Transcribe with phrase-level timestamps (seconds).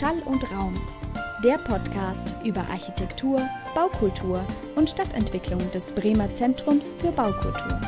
[0.00, 0.80] Schall und Raum,
[1.44, 4.42] der Podcast über Architektur, Baukultur
[4.74, 7.78] und Stadtentwicklung des Bremer Zentrums für Baukultur.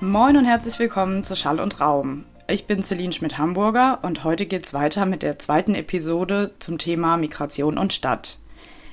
[0.00, 2.24] Moin und herzlich willkommen zu Schall und Raum.
[2.48, 7.76] Ich bin Celine Schmidt-Hamburger und heute geht's weiter mit der zweiten Episode zum Thema Migration
[7.76, 8.38] und Stadt.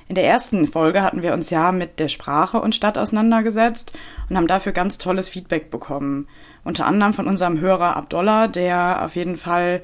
[0.08, 3.94] In der ersten Folge hatten wir uns ja mit der Sprache und Stadt auseinandergesetzt
[4.28, 6.28] und haben dafür ganz tolles Feedback bekommen.
[6.64, 9.82] Unter anderem von unserem Hörer Abdollah, der auf jeden Fall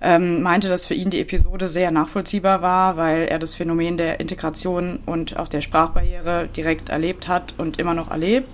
[0.00, 4.20] ähm, meinte, dass für ihn die Episode sehr nachvollziehbar war, weil er das Phänomen der
[4.20, 8.48] Integration und auch der Sprachbarriere direkt erlebt hat und immer noch erlebt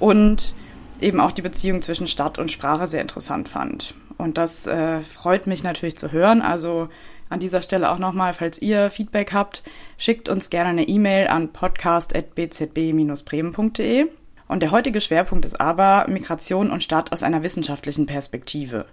[0.00, 0.54] und
[1.00, 3.94] eben auch die Beziehung zwischen Stadt und Sprache sehr interessant fand.
[4.18, 6.42] Und das äh, freut mich natürlich zu hören.
[6.42, 6.88] Also
[7.28, 9.62] an dieser Stelle auch nochmal, falls ihr Feedback habt,
[9.98, 14.06] schickt uns gerne eine E-Mail an podcast.bzb-bremen.de.
[14.48, 18.86] Und der heutige Schwerpunkt ist aber Migration und Stadt aus einer wissenschaftlichen Perspektive.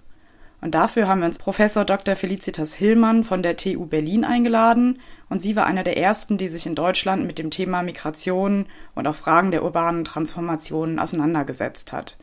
[0.61, 2.15] Und dafür haben wir uns Professor Dr.
[2.15, 4.99] Felicitas Hillmann von der TU Berlin eingeladen.
[5.29, 9.07] Und sie war eine der ersten, die sich in Deutschland mit dem Thema Migration und
[9.07, 12.17] auch Fragen der urbanen Transformationen auseinandergesetzt hat.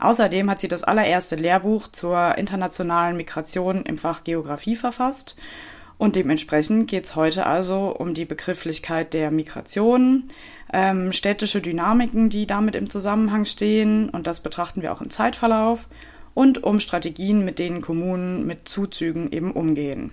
[0.00, 5.36] Außerdem hat sie das allererste Lehrbuch zur internationalen Migration im Fach Geografie verfasst.
[5.98, 10.24] Und dementsprechend geht es heute also um die Begrifflichkeit der Migration,
[10.72, 14.08] ähm, städtische Dynamiken, die damit im Zusammenhang stehen.
[14.08, 15.86] Und das betrachten wir auch im Zeitverlauf
[16.34, 20.12] und um Strategien, mit denen Kommunen mit Zuzügen eben umgehen.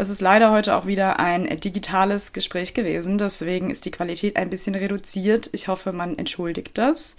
[0.00, 4.48] Es ist leider heute auch wieder ein digitales Gespräch gewesen, deswegen ist die Qualität ein
[4.48, 5.50] bisschen reduziert.
[5.52, 7.16] Ich hoffe, man entschuldigt das.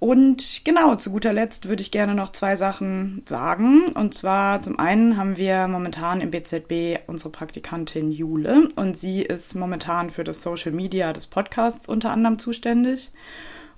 [0.00, 3.92] Und genau, zu guter Letzt würde ich gerne noch zwei Sachen sagen.
[3.92, 9.54] Und zwar zum einen haben wir momentan im BZB unsere Praktikantin Jule und sie ist
[9.54, 13.12] momentan für das Social Media des Podcasts unter anderem zuständig.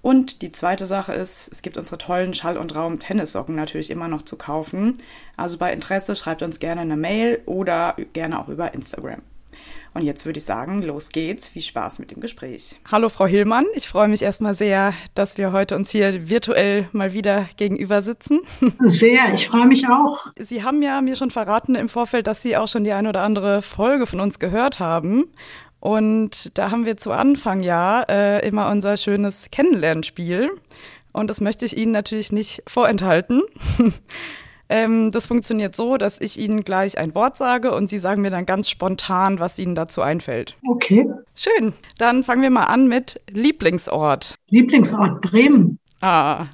[0.03, 4.23] Und die zweite Sache ist, es gibt unsere tollen Schall- und Raum-Tennissocken natürlich immer noch
[4.23, 4.99] zu kaufen.
[5.37, 9.23] Also bei Interesse schreibt uns gerne eine Mail oder gerne auch über Instagram.
[9.95, 11.49] Und jetzt würde ich sagen, los geht's.
[11.49, 12.81] Viel Spaß mit dem Gespräch.
[12.91, 13.67] Hallo, Frau Hillmann.
[13.75, 18.41] Ich freue mich erstmal sehr, dass wir heute uns hier virtuell mal wieder gegenüber sitzen.
[18.81, 20.27] Sehr, ich freue mich auch.
[20.39, 23.23] Sie haben ja mir schon verraten im Vorfeld, dass Sie auch schon die eine oder
[23.23, 25.27] andere Folge von uns gehört haben.
[25.83, 30.53] Und da haben wir zu Anfang ja äh, immer unser schönes Kennenlernspiel.
[31.11, 33.43] Und das möchte ich Ihnen natürlich nicht vorenthalten.
[34.69, 38.31] ähm, das funktioniert so, dass ich Ihnen gleich ein Wort sage und Sie sagen mir
[38.31, 40.57] dann ganz spontan, was Ihnen dazu einfällt.
[40.69, 41.05] Okay.
[41.35, 41.73] Schön.
[41.99, 44.37] Dann fangen wir mal an mit Lieblingsort.
[44.51, 45.81] Lieblingsort Bremen.
[46.01, 46.47] Ah.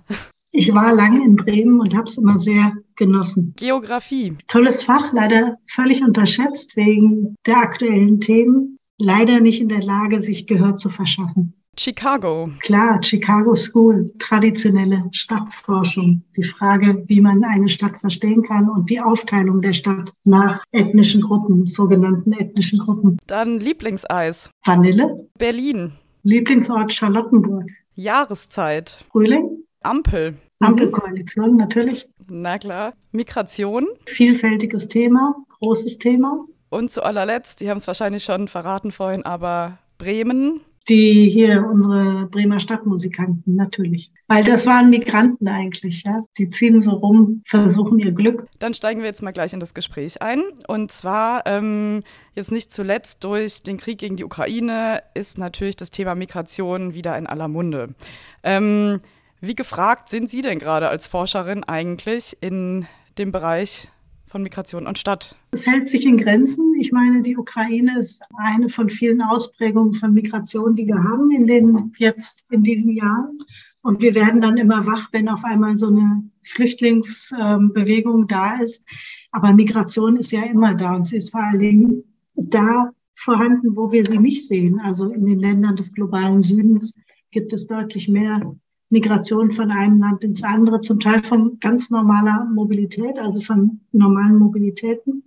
[0.52, 3.52] Ich war lange in Bremen und habe es immer sehr genossen.
[3.58, 4.38] Geografie.
[4.48, 10.46] Tolles Fach, leider völlig unterschätzt wegen der aktuellen Themen leider nicht in der Lage, sich
[10.46, 11.54] Gehör zu verschaffen.
[11.78, 12.50] Chicago.
[12.58, 16.22] Klar, Chicago School, traditionelle Stadtforschung.
[16.36, 21.20] Die Frage, wie man eine Stadt verstehen kann und die Aufteilung der Stadt nach ethnischen
[21.20, 23.18] Gruppen, sogenannten ethnischen Gruppen.
[23.28, 24.50] Dann Lieblingseis.
[24.64, 25.28] Vanille.
[25.38, 25.92] Berlin.
[26.24, 27.70] Lieblingsort Charlottenburg.
[27.94, 29.04] Jahreszeit.
[29.12, 29.62] Frühling.
[29.82, 30.36] Ampel.
[30.58, 32.08] Ampelkoalition natürlich.
[32.28, 32.92] Na klar.
[33.12, 33.86] Migration.
[34.06, 36.44] Vielfältiges Thema, großes Thema.
[36.70, 40.60] Und zu allerletzt, die haben es wahrscheinlich schon verraten vorhin, aber Bremen.
[40.88, 44.10] Die hier, unsere Bremer Stadtmusikanten, natürlich.
[44.26, 46.20] Weil das waren Migranten eigentlich, ja.
[46.38, 48.46] Die ziehen so rum, versuchen ihr Glück.
[48.58, 50.42] Dann steigen wir jetzt mal gleich in das Gespräch ein.
[50.66, 52.00] Und zwar, ähm,
[52.34, 57.18] jetzt nicht zuletzt durch den Krieg gegen die Ukraine, ist natürlich das Thema Migration wieder
[57.18, 57.94] in aller Munde.
[58.42, 59.00] Ähm,
[59.42, 62.86] wie gefragt sind Sie denn gerade als Forscherin eigentlich in
[63.18, 63.88] dem Bereich
[64.28, 65.36] von Migration und Stadt?
[65.50, 66.74] Es hält sich in Grenzen.
[66.78, 71.46] Ich meine, die Ukraine ist eine von vielen Ausprägungen von Migration, die wir haben in
[71.46, 73.38] den jetzt in diesen Jahren.
[73.82, 78.86] Und wir werden dann immer wach, wenn auf einmal so eine Flüchtlingsbewegung da ist.
[79.30, 83.90] Aber Migration ist ja immer da und sie ist vor allen Dingen da vorhanden, wo
[83.92, 84.80] wir sie nicht sehen.
[84.80, 86.94] Also in den Ländern des globalen Südens
[87.30, 88.54] gibt es deutlich mehr
[88.90, 94.36] Migration von einem Land ins andere, zum Teil von ganz normaler Mobilität, also von normalen
[94.36, 95.24] Mobilitäten.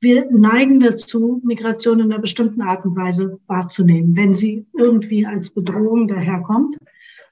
[0.00, 5.50] Wir neigen dazu, Migration in einer bestimmten Art und Weise wahrzunehmen, wenn sie irgendwie als
[5.50, 6.76] Bedrohung daherkommt.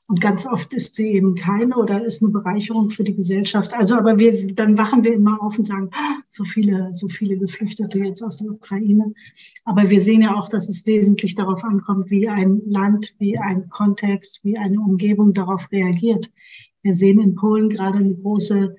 [0.09, 3.73] Und ganz oft ist sie eben keine oder ist eine Bereicherung für die Gesellschaft.
[3.73, 7.39] Also, aber wir, dann wachen wir immer auf und sagen, ah, so viele, so viele
[7.39, 9.15] Geflüchtete jetzt aus der Ukraine.
[9.65, 13.69] Aber wir sehen ja auch, dass es wesentlich darauf ankommt, wie ein Land, wie ein
[13.69, 16.31] Kontext, wie eine Umgebung darauf reagiert.
[16.83, 18.77] Wir sehen in Polen gerade eine große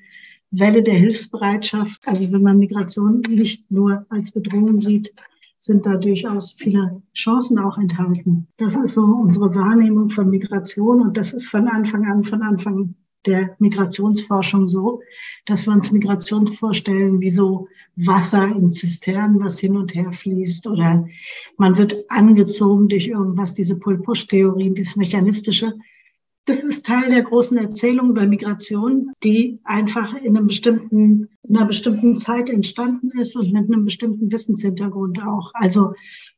[0.52, 2.08] Welle der Hilfsbereitschaft.
[2.08, 5.14] Also wenn man Migration nicht nur als Bedrohung sieht,
[5.64, 8.50] sind da durchaus viele Chancen auch enthalten.
[8.58, 12.96] Das ist so unsere Wahrnehmung von Migration und das ist von Anfang an, von Anfang
[13.26, 15.00] der Migrationsforschung so,
[15.46, 20.68] dass wir uns Migration vorstellen wie so Wasser in Zisternen, was hin und her fließt
[20.68, 21.08] oder
[21.56, 25.76] man wird angezogen durch irgendwas, diese Pull-Push-Theorien, dieses Mechanistische.
[26.46, 31.66] Das ist Teil der großen Erzählung über Migration, die einfach in, einem bestimmten, in einer
[31.66, 35.52] bestimmten Zeit entstanden ist und mit einem bestimmten Wissenshintergrund auch.
[35.54, 35.94] Also,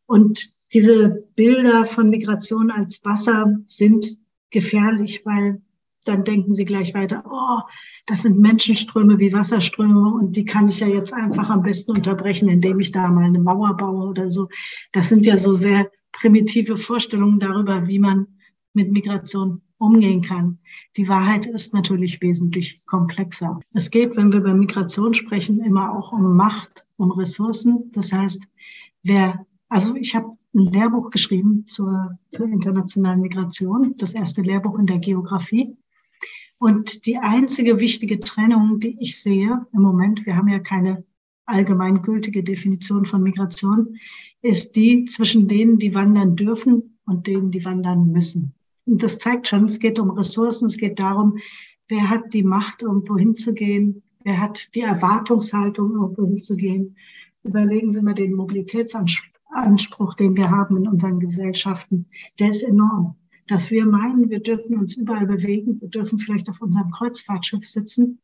[0.06, 4.18] und diese Bilder von Migration als Wasser sind
[4.52, 5.62] gefährlich, weil
[6.06, 7.62] dann denken sie gleich weiter, oh,
[8.06, 12.48] das sind Menschenströme wie Wasserströme und die kann ich ja jetzt einfach am besten unterbrechen,
[12.48, 14.48] indem ich da mal eine Mauer baue oder so.
[14.92, 18.28] Das sind ja so sehr primitive Vorstellungen darüber, wie man
[18.76, 20.60] mit Migration umgehen kann.
[20.98, 23.60] Die Wahrheit ist natürlich wesentlich komplexer.
[23.74, 27.92] Es geht, wenn wir über Migration sprechen, immer auch um Macht, um Ressourcen.
[27.94, 28.48] Das heißt,
[29.04, 34.88] wer, also ich habe ein Lehrbuch geschrieben zur, zur internationalen Migration, das erste Lehrbuch in
[34.88, 35.76] der Geografie.
[36.58, 41.04] Und die einzige wichtige Trennung, die ich sehe im Moment, wir haben ja keine
[41.46, 43.98] allgemeingültige Definition von Migration,
[44.42, 48.54] ist die zwischen denen, die wandern dürfen und denen, die wandern müssen.
[48.86, 51.38] Und das zeigt schon, es geht um Ressourcen, es geht darum,
[51.88, 56.96] wer hat die Macht, irgendwo hinzugehen, wer hat die Erwartungshaltung, irgendwo hinzugehen.
[57.44, 62.08] Überlegen Sie mal den Mobilitätsanspruch, den wir haben in unseren Gesellschaften.
[62.40, 63.16] Der ist enorm
[63.48, 68.20] dass wir meinen, wir dürfen uns überall bewegen, wir dürfen vielleicht auf unserem Kreuzfahrtschiff sitzen,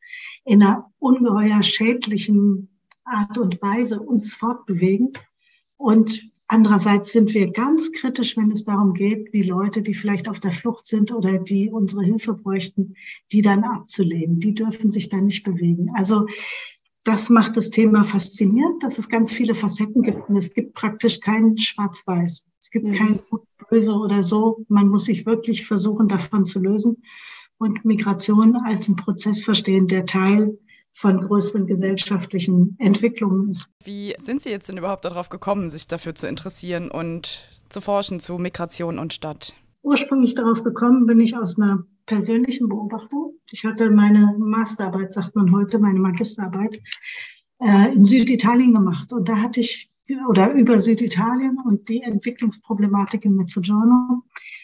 [0.46, 2.70] in einer ungeheuer schädlichen
[3.04, 5.14] Art und Weise uns fortbewegen.
[5.78, 10.40] Und andererseits sind wir ganz kritisch, wenn es darum geht, wie Leute, die vielleicht auf
[10.40, 12.96] der Flucht sind oder die unsere Hilfe bräuchten,
[13.32, 14.40] die dann abzulehnen.
[14.40, 15.92] Die dürfen sich dann nicht bewegen.
[15.96, 16.28] Also
[17.04, 21.22] das macht das Thema faszinierend, dass es ganz viele Facetten gibt und es gibt praktisch
[21.22, 22.44] kein Schwarz-Weiß.
[22.60, 22.94] Es gibt mhm.
[22.94, 24.66] kein Gut, Böse oder so.
[24.68, 27.02] Man muss sich wirklich versuchen, davon zu lösen
[27.58, 30.58] und Migration als einen Prozess verstehen, der Teil
[30.94, 33.68] von größeren gesellschaftlichen Entwicklungen ist.
[33.84, 38.20] Wie sind Sie jetzt denn überhaupt darauf gekommen, sich dafür zu interessieren und zu forschen
[38.20, 39.54] zu Migration und Stadt?
[39.84, 43.36] Ursprünglich darauf gekommen bin ich aus einer persönlichen Beobachtung.
[43.50, 46.80] Ich hatte meine Masterarbeit, sagt man heute, meine Magisterarbeit
[47.60, 49.12] äh, in Süditalien gemacht.
[49.14, 49.90] Und da hatte ich,
[50.28, 54.24] oder über Süditalien und die Entwicklungsproblematik in Mezzogiorno.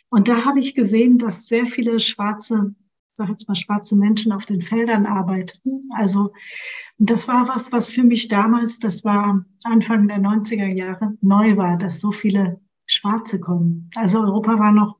[0.09, 2.75] Und da habe ich gesehen, dass sehr viele schwarze,
[3.17, 5.89] sag jetzt mal schwarze Menschen auf den Feldern arbeiteten.
[5.93, 6.33] Also,
[6.97, 11.77] das war was, was für mich damals, das war Anfang der 90er Jahre, neu war,
[11.77, 13.89] dass so viele Schwarze kommen.
[13.95, 14.97] Also Europa war noch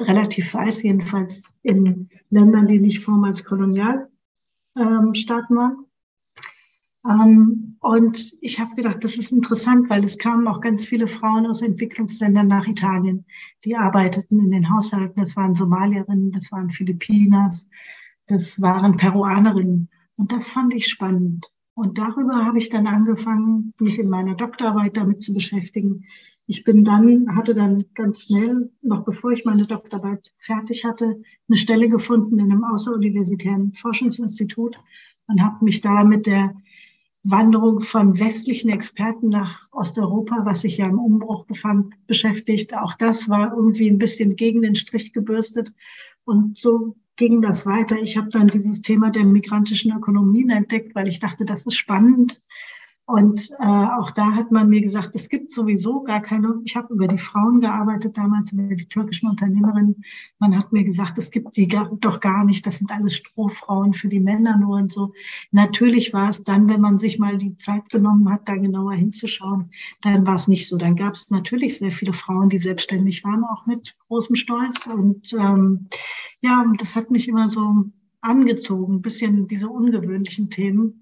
[0.00, 4.08] relativ weiß, jedenfalls in Ländern, die nicht vormals Kolonialstaaten
[4.76, 5.86] ähm, waren.
[7.08, 11.46] Ähm, und ich habe gedacht, das ist interessant, weil es kamen auch ganz viele Frauen
[11.46, 13.24] aus Entwicklungsländern nach Italien,
[13.64, 15.20] die arbeiteten in den Haushalten.
[15.20, 17.68] Das waren Somalierinnen, das waren Philippinas,
[18.26, 19.88] das waren Peruanerinnen.
[20.16, 21.50] Und das fand ich spannend.
[21.74, 26.04] Und darüber habe ich dann angefangen, mich in meiner Doktorarbeit damit zu beschäftigen,
[26.46, 31.56] ich bin dann, hatte dann ganz schnell, noch bevor ich meine Doktorarbeit fertig hatte, eine
[31.56, 34.76] Stelle gefunden in einem außeruniversitären Forschungsinstitut
[35.28, 36.54] und habe mich da mit der
[37.24, 42.76] Wanderung von westlichen Experten nach Osteuropa, was sich ja im Umbruch befand, beschäftigt.
[42.76, 45.72] Auch das war irgendwie ein bisschen gegen den Strich gebürstet.
[46.24, 47.96] Und so ging das weiter.
[48.00, 52.40] Ich habe dann dieses Thema der migrantischen Ökonomien entdeckt, weil ich dachte, das ist spannend.
[53.04, 56.94] Und äh, auch da hat man mir gesagt, es gibt sowieso gar keine, ich habe
[56.94, 60.04] über die Frauen gearbeitet damals, über die türkischen Unternehmerinnen.
[60.38, 63.92] Man hat mir gesagt, es gibt die gar, doch gar nicht, das sind alles Strohfrauen
[63.92, 65.12] für die Männer nur und so.
[65.50, 69.72] Natürlich war es dann, wenn man sich mal die Zeit genommen hat, da genauer hinzuschauen,
[70.02, 70.76] dann war es nicht so.
[70.76, 74.86] Dann gab es natürlich sehr viele Frauen, die selbstständig waren, auch mit großem Stolz.
[74.86, 75.88] Und ähm,
[76.40, 77.86] ja, das hat mich immer so
[78.20, 81.01] angezogen, bisschen diese ungewöhnlichen Themen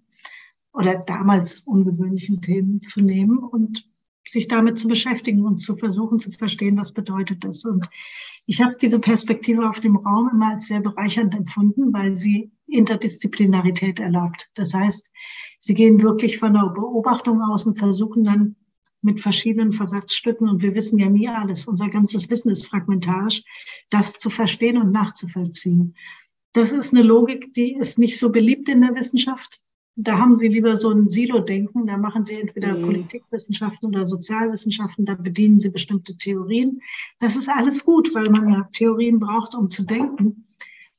[0.72, 3.88] oder damals ungewöhnlichen Themen zu nehmen und
[4.26, 7.64] sich damit zu beschäftigen und zu versuchen zu verstehen, was bedeutet das.
[7.64, 7.88] Und
[8.46, 13.98] ich habe diese Perspektive auf dem Raum immer als sehr bereichernd empfunden, weil sie Interdisziplinarität
[13.98, 14.50] erlaubt.
[14.54, 15.10] Das heißt,
[15.58, 18.56] sie gehen wirklich von der Beobachtung aus und versuchen dann
[19.02, 23.42] mit verschiedenen Versatzstücken, und wir wissen ja nie alles, unser ganzes Wissen ist fragmentarisch,
[23.88, 25.96] das zu verstehen und nachzuvollziehen.
[26.52, 29.60] Das ist eine Logik, die ist nicht so beliebt in der Wissenschaft.
[30.02, 31.86] Da haben sie lieber so ein Silo-Denken.
[31.86, 32.82] Da machen sie entweder mhm.
[32.82, 35.04] Politikwissenschaften oder Sozialwissenschaften.
[35.04, 36.80] Da bedienen sie bestimmte Theorien.
[37.18, 40.46] Das ist alles gut, weil man ja Theorien braucht, um zu denken.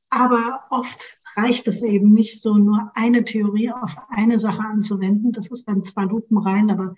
[0.08, 5.32] Aber oft reicht es eben nicht, so nur eine Theorie auf eine Sache anzuwenden.
[5.32, 6.94] Das ist dann zwar lupenrein, aber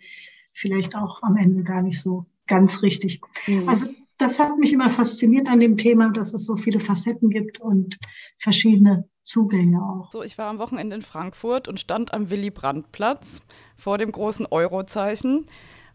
[0.53, 3.21] vielleicht auch am Ende gar nicht so ganz richtig.
[3.47, 3.69] Mhm.
[3.69, 3.87] Also
[4.19, 7.99] das hat mich immer fasziniert an dem Thema, dass es so viele Facetten gibt und
[8.37, 10.11] verschiedene Zugänge auch.
[10.11, 13.40] So, ich war am Wochenende in Frankfurt und stand am Willy-Brandt-Platz
[13.76, 15.47] vor dem großen Eurozeichen.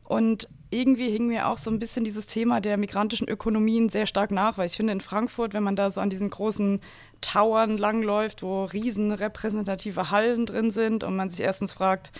[0.03, 4.31] Und irgendwie hing mir auch so ein bisschen dieses Thema der migrantischen Ökonomien sehr stark
[4.31, 6.79] nach, weil ich finde, in Frankfurt, wenn man da so an diesen großen
[7.21, 12.11] Towern langläuft, wo riesen repräsentative Hallen drin sind und man sich erstens fragt,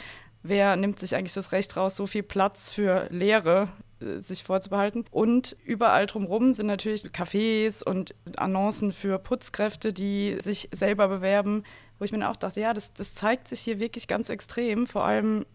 [0.44, 5.06] wer nimmt sich eigentlich das Recht raus, so viel Platz für Leere sich vorzubehalten.
[5.12, 11.64] Und überall drumherum sind natürlich Cafés und Annoncen für Putzkräfte, die sich selber bewerben,
[11.98, 15.04] wo ich mir auch dachte, ja, das, das zeigt sich hier wirklich ganz extrem, vor
[15.04, 15.46] allem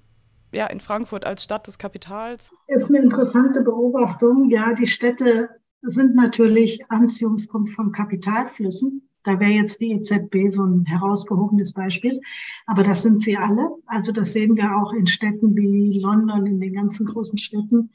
[0.52, 2.52] ja, in Frankfurt als Stadt des Kapitals.
[2.68, 4.50] Ist eine interessante Beobachtung.
[4.50, 5.48] Ja, die Städte
[5.82, 9.08] sind natürlich Anziehungspunkt von Kapitalflüssen.
[9.24, 12.20] Da wäre jetzt die EZB so ein herausgehobenes Beispiel.
[12.66, 13.70] Aber das sind sie alle.
[13.86, 17.90] Also das sehen wir auch in Städten wie London, in den ganzen großen Städten,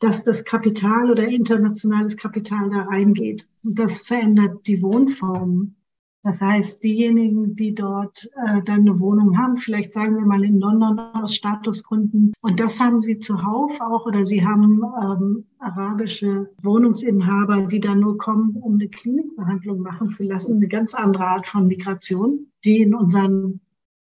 [0.00, 3.46] dass das Kapital oder internationales Kapital da reingeht.
[3.62, 5.76] Und das verändert die Wohnformen.
[6.22, 10.60] Das heißt, diejenigen, die dort äh, dann eine Wohnung haben, vielleicht sagen wir mal in
[10.60, 17.62] London aus Statusgründen, und das haben sie zuhauf auch, oder sie haben ähm, arabische Wohnungsinhaber,
[17.68, 21.66] die dann nur kommen, um eine Klinikbehandlung machen zu lassen, eine ganz andere Art von
[21.66, 23.60] Migration, die in unseren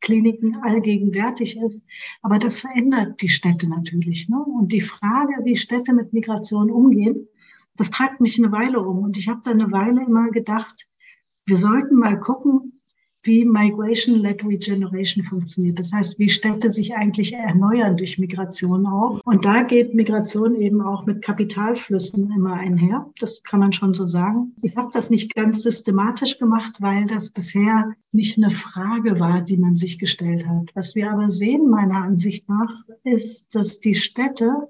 [0.00, 1.84] Kliniken allgegenwärtig ist.
[2.22, 4.28] Aber das verändert die Städte natürlich.
[4.28, 4.38] Ne?
[4.42, 7.28] Und die Frage, wie Städte mit Migration umgehen,
[7.76, 8.98] das treibt mich eine Weile um.
[8.98, 10.86] Und ich habe da eine Weile immer gedacht,
[11.46, 12.77] wir sollten mal gucken,
[13.28, 15.78] wie Migration-led Regeneration funktioniert.
[15.78, 19.20] Das heißt, wie Städte sich eigentlich erneuern durch Migration auch.
[19.24, 23.08] Und da geht Migration eben auch mit Kapitalflüssen immer einher.
[23.20, 24.56] Das kann man schon so sagen.
[24.62, 29.58] Ich habe das nicht ganz systematisch gemacht, weil das bisher nicht eine Frage war, die
[29.58, 30.70] man sich gestellt hat.
[30.74, 34.68] Was wir aber sehen, meiner Ansicht nach, ist, dass die Städte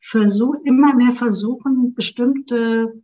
[0.00, 3.00] versuch, immer mehr versuchen, bestimmte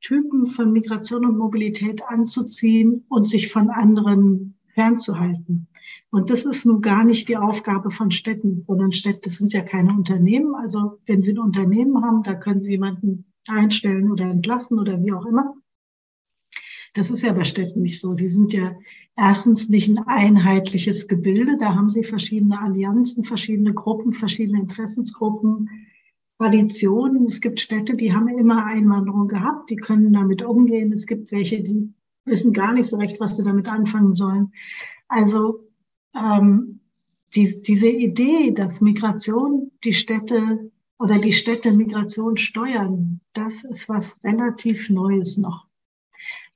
[0.00, 5.66] Typen von Migration und Mobilität anzuziehen und sich von anderen fernzuhalten.
[6.10, 9.92] Und das ist nun gar nicht die Aufgabe von Städten, sondern Städte sind ja keine
[9.92, 10.54] Unternehmen.
[10.54, 15.12] Also wenn Sie ein Unternehmen haben, da können Sie jemanden einstellen oder entlassen oder wie
[15.12, 15.54] auch immer.
[16.94, 18.14] Das ist ja bei Städten nicht so.
[18.14, 18.74] Die sind ja
[19.16, 21.56] erstens nicht ein einheitliches Gebilde.
[21.58, 25.68] Da haben Sie verschiedene Allianzen, verschiedene Gruppen, verschiedene Interessensgruppen,
[26.38, 27.24] Traditionen.
[27.26, 30.92] Es gibt Städte, die haben immer Einwanderung gehabt, die können damit umgehen.
[30.92, 31.92] Es gibt welche, die
[32.24, 34.52] wissen gar nicht so recht, was sie damit anfangen sollen.
[35.08, 35.68] Also
[36.14, 36.80] ähm,
[37.34, 44.22] die, diese Idee, dass Migration die Städte oder die Städte Migration steuern, das ist was
[44.24, 45.66] relativ Neues noch.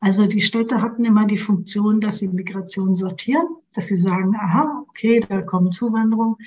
[0.01, 4.85] Also die Städte hatten immer die Funktion, dass sie Migration sortieren, dass sie sagen, aha,
[4.89, 6.39] okay, da kommen Zuwanderung,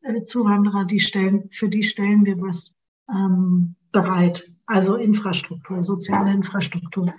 [0.00, 2.73] äh, Zuwanderer, die stellen, für die stellen wir was
[3.10, 4.50] ähm, bereit.
[4.66, 7.12] Also Infrastruktur, soziale Infrastruktur,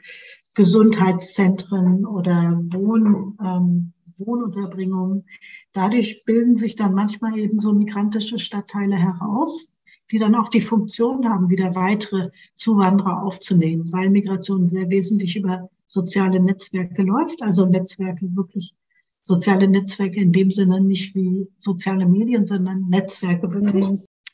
[0.55, 5.25] Gesundheitszentren oder Wohn, ähm, Wohnunterbringung.
[5.73, 9.73] Dadurch bilden sich dann manchmal eben so migrantische Stadtteile heraus,
[10.11, 15.69] die dann auch die Funktion haben, wieder weitere Zuwanderer aufzunehmen, weil Migration sehr wesentlich über
[15.87, 18.73] soziale Netzwerke läuft, also Netzwerke wirklich
[19.21, 23.87] soziale Netzwerke in dem Sinne nicht wie soziale Medien, sondern Netzwerke, wirklich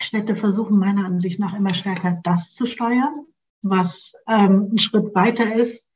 [0.03, 3.25] Städte versuchen meiner Ansicht nach immer stärker das zu steuern,
[3.61, 5.87] was ähm, ein Schritt weiter ist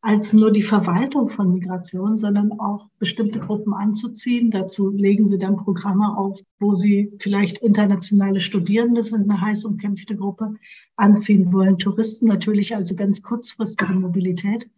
[0.00, 4.50] als nur die Verwaltung von Migration, sondern auch bestimmte Gruppen anzuziehen.
[4.50, 10.16] Dazu legen sie dann Programme auf, wo sie vielleicht internationale Studierende sind, eine heiß umkämpfte
[10.16, 10.54] Gruppe,
[10.96, 11.78] anziehen wollen.
[11.78, 14.70] Touristen natürlich, also ganz kurzfristige Mobilität.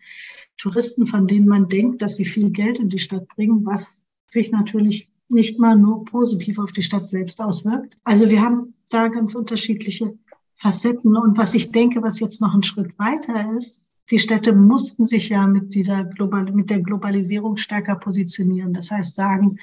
[0.57, 4.53] Touristen, von denen man denkt, dass sie viel Geld in die Stadt bringen, was sich
[4.53, 7.97] natürlich nicht mal nur positiv auf die Stadt selbst auswirkt.
[8.05, 10.19] Also wir haben da ganz unterschiedliche
[10.55, 11.17] Facetten.
[11.17, 15.29] Und was ich denke, was jetzt noch ein Schritt weiter ist, die Städte mussten sich
[15.29, 18.73] ja mit dieser Global, mit der Globalisierung stärker positionieren.
[18.73, 19.59] Das heißt sagen,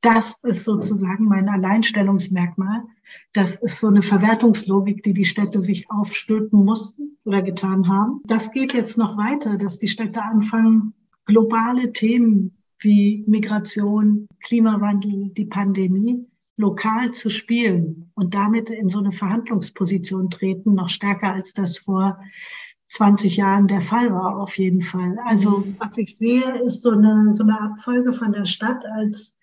[0.00, 2.84] das ist sozusagen mein Alleinstellungsmerkmal.
[3.32, 8.22] Das ist so eine Verwertungslogik, die die Städte sich aufstülpen mussten oder getan haben.
[8.24, 10.94] Das geht jetzt noch weiter, dass die Städte anfangen,
[11.26, 19.12] globale Themen wie Migration, Klimawandel, die Pandemie lokal zu spielen und damit in so eine
[19.12, 22.20] Verhandlungsposition treten, noch stärker als das vor
[22.88, 25.18] 20 Jahren der Fall war, auf jeden Fall.
[25.24, 29.38] Also was ich sehe, ist so eine, so eine Abfolge von der Stadt als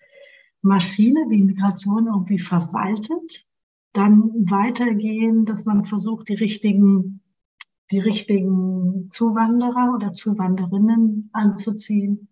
[0.62, 3.46] Maschine, die Migration irgendwie verwaltet,
[3.92, 7.20] dann weitergehen, dass man versucht, die richtigen,
[7.90, 12.27] die richtigen Zuwanderer oder Zuwanderinnen anzuziehen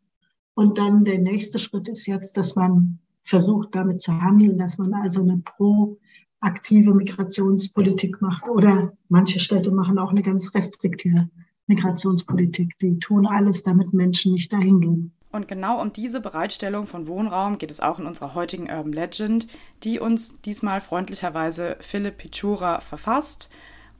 [0.56, 4.94] und dann der nächste Schritt ist jetzt, dass man versucht, damit zu handeln, dass man
[4.94, 11.28] also eine proaktive Migrationspolitik macht oder manche Städte machen auch eine ganz restriktive
[11.66, 12.78] Migrationspolitik.
[12.78, 15.12] Die tun alles, damit Menschen nicht dahin gehen.
[15.30, 19.48] Und genau um diese Bereitstellung von Wohnraum geht es auch in unserer heutigen Urban Legend,
[19.82, 23.50] die uns diesmal freundlicherweise Philipp Pichura verfasst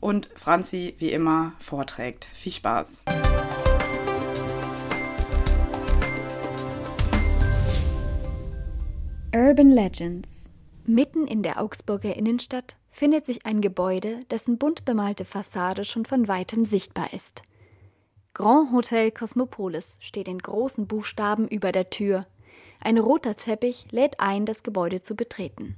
[0.01, 2.25] und Franzi wie immer vorträgt.
[2.33, 3.05] Viel Spaß!
[9.47, 10.51] Urban Legends
[10.87, 16.27] Mitten in der Augsburger Innenstadt findet sich ein Gebäude, dessen bunt bemalte Fassade schon von
[16.27, 17.43] weitem sichtbar ist–
[18.37, 22.27] Grand Hotel Cosmopolis steht in großen Buchstaben über der Tür.
[22.81, 25.77] Ein roter Teppich lädt ein, das Gebäude zu betreten.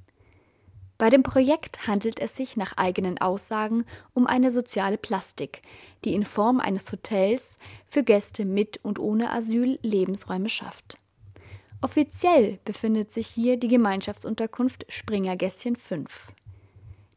[0.96, 5.62] Bei dem Projekt handelt es sich nach eigenen Aussagen um eine soziale Plastik,
[6.04, 10.98] die in Form eines Hotels für Gäste mit und ohne Asyl Lebensräume schafft.
[11.80, 16.32] Offiziell befindet sich hier die Gemeinschaftsunterkunft Springergässchen 5.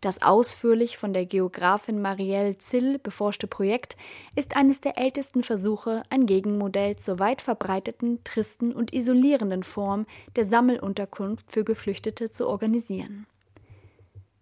[0.02, 3.98] Das ausführlich von der Geografin Marielle Zill beforschte Projekt
[4.36, 10.46] ist eines der ältesten Versuche, ein Gegenmodell zur weit verbreiteten, tristen und isolierenden Form der
[10.46, 13.26] Sammelunterkunft für Geflüchtete zu organisieren.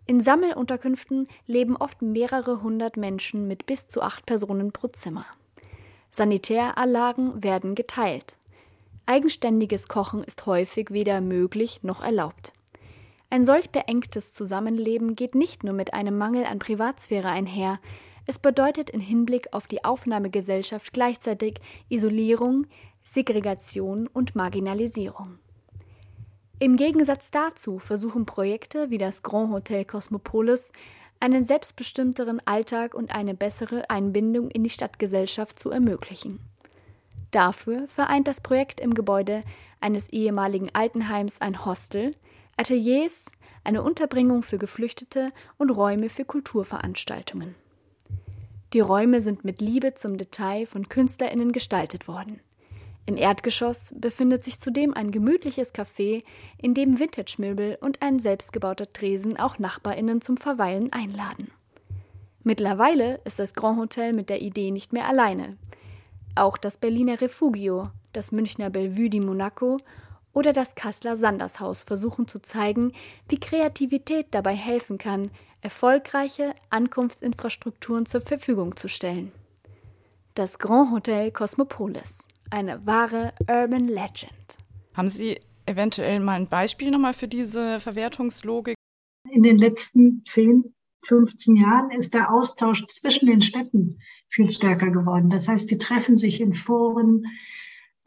[0.05, 5.25] In Sammelunterkünften leben oft mehrere hundert Menschen mit bis zu acht Personen pro Zimmer.
[6.11, 8.33] Sanitäranlagen werden geteilt.
[9.09, 12.53] Eigenständiges Kochen ist häufig weder möglich noch erlaubt.
[13.31, 17.79] Ein solch beengtes Zusammenleben geht nicht nur mit einem Mangel an Privatsphäre einher,
[18.27, 22.67] es bedeutet in Hinblick auf die Aufnahmegesellschaft gleichzeitig Isolierung,
[23.03, 25.39] Segregation und Marginalisierung.
[26.59, 30.71] Im Gegensatz dazu versuchen Projekte wie das Grand Hotel Cosmopolis
[31.19, 36.39] einen selbstbestimmteren Alltag und eine bessere Einbindung in die Stadtgesellschaft zu ermöglichen.
[37.31, 39.43] Dafür vereint das Projekt im Gebäude
[39.81, 42.15] eines ehemaligen Altenheims ein Hostel,
[42.57, 43.25] Ateliers,
[43.63, 47.55] eine Unterbringung für Geflüchtete und Räume für Kulturveranstaltungen.
[48.73, 52.39] Die Räume sind mit Liebe zum Detail von KünstlerInnen gestaltet worden.
[53.05, 56.23] Im Erdgeschoss befindet sich zudem ein gemütliches Café,
[56.61, 61.49] in dem Vintage-Möbel und ein selbstgebauter Tresen auch NachbarInnen zum Verweilen einladen.
[62.43, 65.57] Mittlerweile ist das Grand Hotel mit der Idee nicht mehr alleine.
[66.35, 69.77] Auch das Berliner Refugio, das Münchner Bellevue di Monaco
[70.33, 72.93] oder das Kasseler Sandershaus versuchen zu zeigen,
[73.27, 79.31] wie Kreativität dabei helfen kann, erfolgreiche Ankunftsinfrastrukturen zur Verfügung zu stellen.
[80.35, 84.31] Das Grand Hotel Cosmopolis, eine wahre Urban Legend.
[84.93, 88.75] Haben Sie eventuell mal ein Beispiel nochmal für diese Verwertungslogik?
[89.29, 90.73] In den letzten 10,
[91.05, 95.29] 15 Jahren ist der Austausch zwischen den Städten viel stärker geworden.
[95.29, 97.25] Das heißt, die treffen sich in Foren,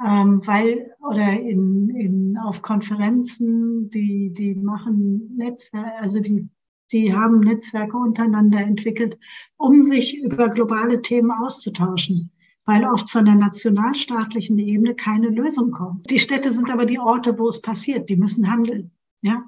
[0.04, 6.48] ähm, weil oder in, in auf Konferenzen, die die machen Netzwerke, also die
[6.92, 9.18] die haben Netzwerke untereinander entwickelt,
[9.56, 12.30] um sich über globale Themen auszutauschen,
[12.66, 16.10] weil oft von der nationalstaatlichen Ebene keine Lösung kommt.
[16.10, 18.10] Die Städte sind aber die Orte, wo es passiert.
[18.10, 18.90] Die müssen handeln,
[19.22, 19.42] ja.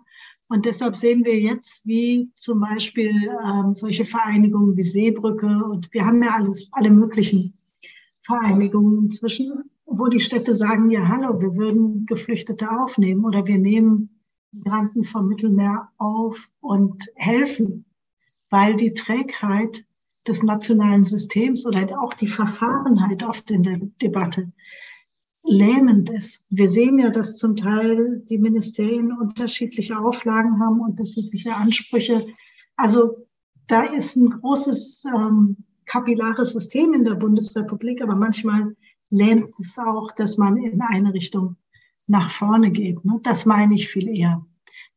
[0.49, 3.11] Und deshalb sehen wir jetzt, wie zum Beispiel
[3.45, 7.55] ähm, solche Vereinigungen wie Seebrücke und wir haben ja alles, alle möglichen
[8.23, 14.21] Vereinigungen inzwischen, wo die Städte sagen, ja, hallo, wir würden Geflüchtete aufnehmen oder wir nehmen
[14.53, 17.85] Migranten vom Mittelmeer auf und helfen,
[18.51, 19.85] weil die Trägheit
[20.27, 24.53] des nationalen Systems oder auch die Verfahrenheit oft in der Debatte
[25.45, 26.43] lähmend ist.
[26.49, 32.27] Wir sehen ja, dass zum Teil die Ministerien unterschiedliche Auflagen haben, unterschiedliche Ansprüche.
[32.77, 33.27] Also
[33.67, 38.75] da ist ein großes ähm, kapillares System in der Bundesrepublik, aber manchmal
[39.11, 41.57] lähmt es auch, dass man in eine Richtung
[42.07, 43.05] nach vorne geht.
[43.05, 43.21] Ne?
[43.23, 44.45] Das meine ich viel eher.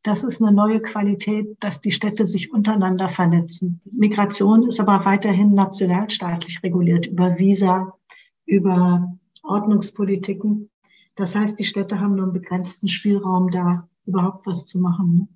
[0.02, 3.80] Das ist eine neue Qualität, dass die Städte sich untereinander vernetzen.
[3.90, 7.98] Migration ist aber weiterhin nationalstaatlich reguliert über Visa,
[8.46, 9.17] über
[9.48, 10.70] Ordnungspolitiken.
[11.14, 15.14] Das heißt, die Städte haben nur einen begrenzten Spielraum, da überhaupt was zu machen.
[15.14, 15.28] Ne?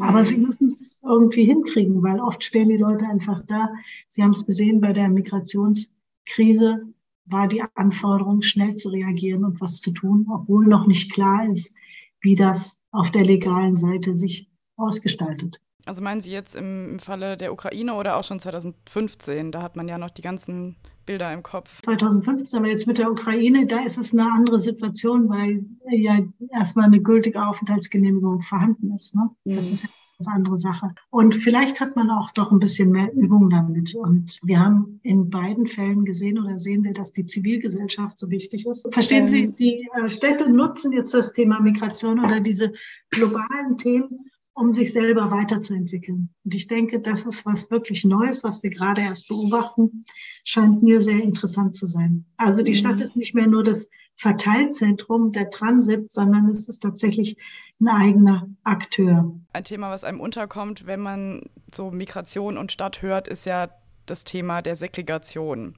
[0.00, 3.68] Aber sie müssen es irgendwie hinkriegen, weil oft stehen die Leute einfach da.
[4.08, 6.86] Sie haben es gesehen bei der Migrationskrise
[7.30, 11.76] war die Anforderung, schnell zu reagieren und was zu tun, obwohl noch nicht klar ist,
[12.20, 15.60] wie das auf der legalen Seite sich ausgestaltet.
[15.84, 19.52] Also meinen Sie jetzt im Falle der Ukraine oder auch schon 2015?
[19.52, 20.76] Da hat man ja noch die ganzen
[21.08, 21.80] Bilder im Kopf.
[21.82, 26.20] 2015, aber jetzt mit der Ukraine, da ist es eine andere Situation, weil ja
[26.52, 29.14] erstmal eine gültige Aufenthaltsgenehmigung vorhanden ist.
[29.14, 29.30] Ne?
[29.46, 29.72] Das mhm.
[29.72, 30.94] ist ganz andere Sache.
[31.08, 33.94] Und vielleicht hat man auch doch ein bisschen mehr Übung damit.
[33.94, 38.66] Und wir haben in beiden Fällen gesehen oder sehen wir, dass die Zivilgesellschaft so wichtig
[38.66, 38.86] ist.
[38.92, 42.74] Verstehen Sie, die äh, Städte nutzen jetzt das Thema Migration oder diese
[43.10, 46.30] globalen Themen, um sich selber weiterzuentwickeln.
[46.44, 50.04] Und ich denke, das ist was wirklich Neues, was wir gerade erst beobachten,
[50.44, 52.26] scheint mir sehr interessant zu sein.
[52.36, 53.02] Also die Stadt mhm.
[53.02, 57.36] ist nicht mehr nur das Verteilzentrum der Transit, sondern es ist tatsächlich
[57.80, 59.32] ein eigener Akteur.
[59.52, 61.42] Ein Thema, was einem unterkommt, wenn man
[61.72, 63.68] so Migration und Stadt hört, ist ja
[64.06, 65.74] das Thema der Segregation.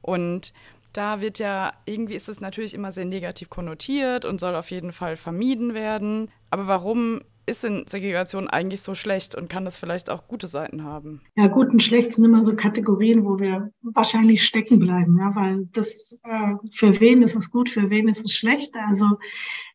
[0.00, 0.54] Und
[0.94, 4.92] da wird ja, irgendwie ist es natürlich immer sehr negativ konnotiert und soll auf jeden
[4.92, 6.30] Fall vermieden werden.
[6.50, 10.84] Aber warum ist denn Segregation eigentlich so schlecht und kann das vielleicht auch gute Seiten
[10.84, 11.20] haben?
[11.36, 15.66] Ja, gut und schlecht sind immer so Kategorien, wo wir wahrscheinlich stecken bleiben, ja, weil
[15.72, 18.74] das äh, für wen ist es gut, für wen ist es schlecht.
[18.76, 19.18] Also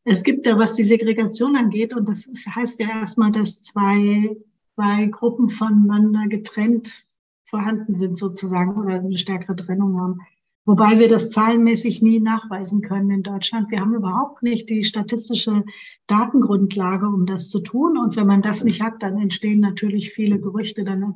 [0.03, 4.35] es gibt ja, was die Segregation angeht, und das ist, heißt ja erstmal, dass zwei,
[4.75, 7.07] zwei Gruppen voneinander getrennt
[7.49, 10.19] vorhanden sind sozusagen oder eine stärkere Trennung haben.
[10.67, 13.71] Wobei wir das zahlenmäßig nie nachweisen können in Deutschland.
[13.71, 15.63] Wir haben überhaupt nicht die statistische
[16.07, 17.97] Datengrundlage, um das zu tun.
[17.97, 21.15] Und wenn man das nicht hat, dann entstehen natürlich viele Gerüchte, dann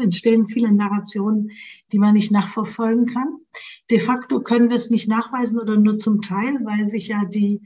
[0.00, 1.50] entstehen viele Narrationen,
[1.90, 3.40] die man nicht nachverfolgen kann.
[3.90, 7.62] De facto können wir es nicht nachweisen oder nur zum Teil, weil sich ja die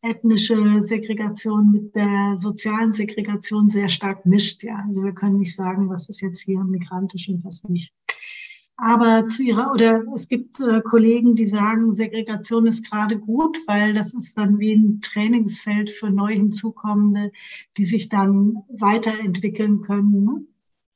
[0.00, 4.64] ethnische Segregation mit der sozialen Segregation sehr stark mischt.
[4.64, 7.92] Ja, also wir können nicht sagen, was ist jetzt hier migrantisch und was nicht.
[8.76, 13.92] Aber zu ihrer, oder es gibt äh, Kollegen, die sagen, Segregation ist gerade gut, weil
[13.92, 17.32] das ist dann wie ein Trainingsfeld für neu hinzukommende,
[17.76, 20.24] die sich dann weiterentwickeln können.
[20.24, 20.46] Ne?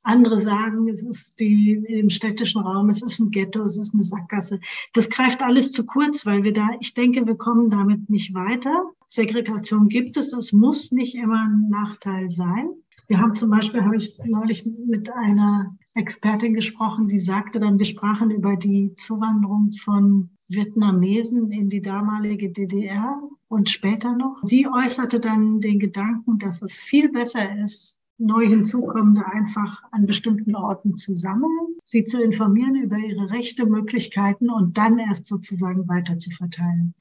[0.02, 4.04] Andere sagen, es ist die im städtischen Raum, es ist ein Ghetto, es ist eine
[4.04, 4.60] Sackgasse.
[4.92, 8.90] Das greift alles zu kurz, weil wir da, ich denke, wir kommen damit nicht weiter.
[9.08, 12.70] Segregation gibt es, das muss nicht immer ein Nachteil sein.
[13.08, 17.86] Wir haben zum Beispiel, habe ich neulich mit einer Expertin gesprochen, die sagte dann, wir
[17.86, 24.40] sprachen über die Zuwanderung von Vietnamesen in die damalige DDR und später noch.
[24.42, 30.54] Sie äußerte dann den Gedanken, dass es viel besser ist, neu hinzukommende einfach an bestimmten
[30.54, 36.18] Orten zu sammeln, sie zu informieren über ihre Rechte, Möglichkeiten und dann erst sozusagen weiter
[36.18, 36.94] zu verteilen.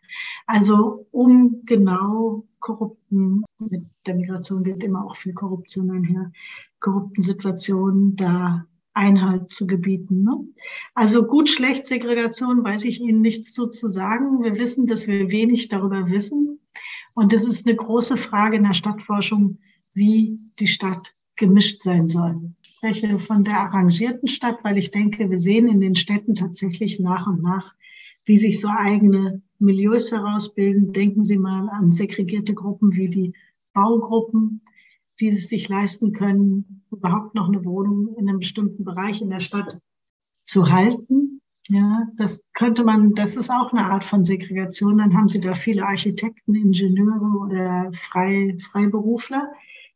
[0.46, 6.32] Also um genau korrupten, mit der Migration geht immer auch viel Korruption einher,
[6.80, 10.24] korrupten Situationen da Einhalt zu gebieten.
[10.24, 10.48] Ne?
[10.96, 14.42] Also gut, schlecht Segregation weiß ich Ihnen nichts zu, zu sagen.
[14.44, 16.60] Wir wissen, dass wir wenig darüber wissen.
[17.14, 19.60] Und es ist eine große Frage in der Stadtforschung,
[19.94, 22.54] wie die Stadt gemischt sein soll.
[22.64, 27.00] Ich spreche von der arrangierten Stadt, weil ich denke, wir sehen in den Städten tatsächlich
[27.00, 27.76] nach und nach,
[28.26, 30.92] wie sich so eigene Milieus herausbilden.
[30.92, 33.34] Denken Sie mal an segregierte Gruppen wie die
[33.74, 34.60] Baugruppen,
[35.20, 39.40] die es sich leisten können, überhaupt noch eine Wohnung in einem bestimmten Bereich in der
[39.40, 39.80] Stadt
[40.46, 41.42] zu halten.
[41.68, 45.00] Ja, das könnte man, das ist auch eine Art von Segregation.
[45.00, 49.52] Dann haben Sie da viele Architekten, Ingenieure oder Frei, Freiberufler,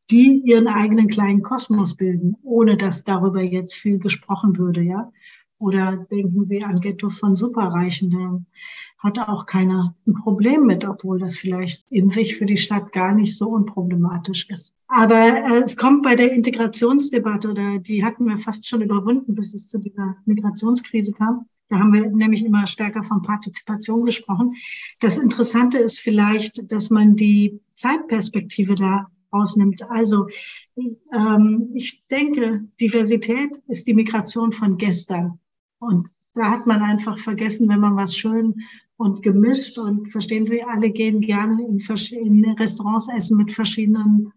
[0.10, 5.12] die ihren eigenen kleinen Kosmos bilden, ohne dass darüber jetzt viel gesprochen würde, ja.
[5.60, 8.10] Oder denken Sie an Ghettos von Superreichen.
[8.12, 8.42] Da
[8.98, 13.14] hatte auch keiner ein Problem mit, obwohl das vielleicht in sich für die Stadt gar
[13.14, 14.74] nicht so unproblematisch ist.
[14.88, 19.54] Aber äh, es kommt bei der Integrationsdebatte, oder die hatten wir fast schon überwunden, bis
[19.54, 21.46] es zu dieser Migrationskrise kam.
[21.70, 24.56] Da haben wir nämlich immer stärker von Partizipation gesprochen.
[25.00, 29.84] Das Interessante ist vielleicht, dass man die Zeitperspektive da ausnimmt.
[29.90, 30.28] Also
[30.76, 35.40] ähm, ich denke, Diversität ist die Migration von gestern.
[35.80, 38.62] Und da hat man einfach vergessen, wenn man was schön
[38.98, 41.80] und gemischt und verstehen Sie, alle gehen gerne in,
[42.12, 44.32] in Restaurants essen mit verschiedenen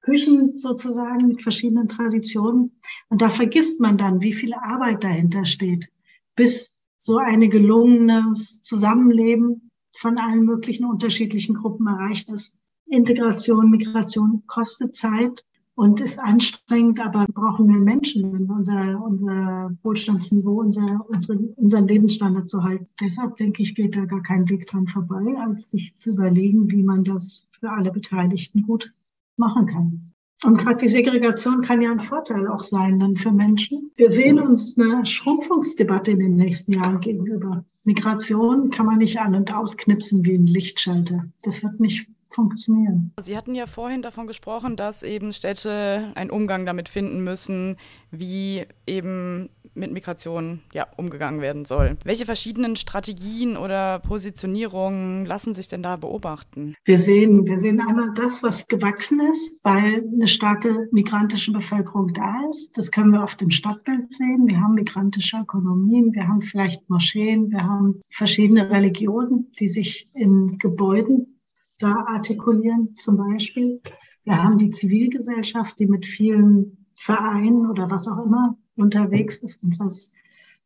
[0.00, 2.72] Küchen sozusagen, mit verschiedenen Traditionen.
[3.10, 5.88] Und da vergisst man dann, wie viel Arbeit dahinter steht,
[6.34, 12.56] bis so eine gelungenes Zusammenleben von allen möglichen unterschiedlichen Gruppen erreicht ist.
[12.86, 15.44] Integration, Migration kostet Zeit
[15.80, 21.88] und ist anstrengend, aber wir brauchen mehr Menschen, um unser, unser Wohlstandsniveau, unser, unsere, unseren
[21.88, 22.86] Lebensstandard zu halten.
[23.00, 26.82] Deshalb denke ich, geht da gar kein Weg dran vorbei, als sich zu überlegen, wie
[26.82, 28.92] man das für alle Beteiligten gut
[29.38, 30.12] machen kann.
[30.44, 33.90] Und gerade die Segregation kann ja ein Vorteil auch sein dann für Menschen.
[33.96, 37.64] Wir sehen uns eine Schrumpfungsdebatte in den nächsten Jahren gegenüber.
[37.84, 41.24] Migration kann man nicht an und ausknipsen wie ein Lichtschalter.
[41.42, 43.12] Das wird nicht funktionieren.
[43.20, 47.76] Sie hatten ja vorhin davon gesprochen, dass eben Städte einen Umgang damit finden müssen,
[48.10, 51.96] wie eben mit Migration ja, umgegangen werden soll.
[52.04, 56.74] Welche verschiedenen Strategien oder Positionierungen lassen sich denn da beobachten?
[56.84, 62.48] Wir sehen, wir sehen einmal das, was gewachsen ist, weil eine starke migrantische Bevölkerung da
[62.48, 62.76] ist.
[62.76, 64.46] Das können wir auf dem Stadtbild sehen.
[64.46, 70.58] Wir haben migrantische Ökonomien, wir haben vielleicht Moscheen, wir haben verschiedene Religionen, die sich in
[70.58, 71.39] Gebäuden
[71.80, 73.80] da artikulieren zum Beispiel.
[74.24, 79.78] Wir haben die Zivilgesellschaft, die mit vielen Vereinen oder was auch immer unterwegs ist und
[79.80, 80.10] was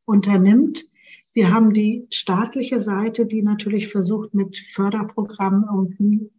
[0.05, 0.87] unternimmt.
[1.33, 6.31] Wir haben die staatliche Seite, die natürlich versucht, mit Förderprogrammen irgendwie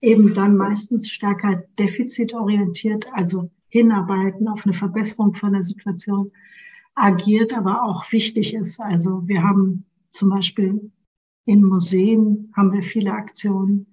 [0.00, 6.32] eben dann meistens stärker defizitorientiert, also hinarbeiten auf eine Verbesserung von der Situation
[6.94, 8.80] agiert, aber auch wichtig ist.
[8.80, 10.90] Also wir haben zum Beispiel
[11.44, 13.86] in Museen haben wir viele Aktionen,